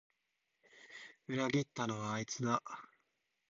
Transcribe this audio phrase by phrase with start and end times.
[1.27, 2.63] 裏切ったのはあいつだ